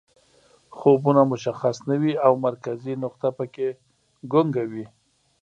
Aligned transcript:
خوبونه 0.77 1.21
مشخص 1.31 1.77
نه 1.89 1.95
وي 2.01 2.13
او 2.25 2.33
مرکزي 2.47 2.93
نقطه 3.03 3.27
پکې 3.37 3.67
ګونګه 4.31 4.63
وي 4.71 4.85